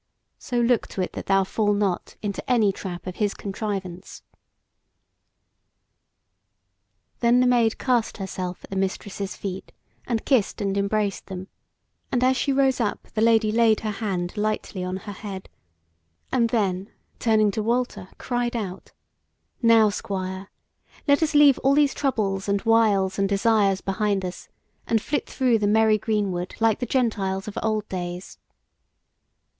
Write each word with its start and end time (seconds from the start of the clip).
So 0.39 0.59
look 0.59 0.87
to 0.87 1.01
it 1.03 1.13
that 1.13 1.27
thou 1.27 1.43
fall 1.43 1.75
not 1.75 2.15
into 2.23 2.41
any 2.49 2.71
trap 2.71 3.05
of 3.05 3.17
his 3.17 3.35
contrivance." 3.35 4.23
Then 7.19 7.39
the 7.39 7.45
Maid 7.45 7.77
cast 7.77 8.17
herself 8.17 8.63
at 8.63 8.71
the 8.71 8.75
Mistress's 8.77 9.35
feet, 9.35 9.71
and 10.07 10.25
kissed 10.25 10.59
and 10.59 10.75
embraced 10.75 11.27
them; 11.27 11.49
and 12.11 12.23
as 12.23 12.35
she 12.35 12.51
rose 12.51 12.79
up, 12.81 13.09
the 13.13 13.21
Lady 13.21 13.51
laid 13.51 13.81
her 13.81 13.91
hand 13.91 14.35
lightly 14.35 14.83
on 14.83 14.97
her 14.97 15.11
head, 15.11 15.49
and 16.31 16.49
then, 16.49 16.89
turning 17.19 17.51
to 17.51 17.61
Walter, 17.61 18.07
cried 18.17 18.55
out: 18.55 18.93
"Now, 19.61 19.91
Squire, 19.91 20.49
let 21.07 21.21
us 21.21 21.35
leave 21.35 21.59
all 21.59 21.75
these 21.75 21.93
troubles 21.93 22.49
and 22.49 22.59
wiles 22.63 23.19
and 23.19 23.29
desires 23.29 23.81
behind 23.81 24.25
us, 24.25 24.49
and 24.87 24.99
flit 24.99 25.29
through 25.29 25.59
the 25.59 25.67
merry 25.67 25.99
greenwood 25.99 26.55
like 26.59 26.79
the 26.79 26.87
Gentiles 26.87 27.47
of 27.47 27.55
old 27.61 27.87
days." 27.87 28.39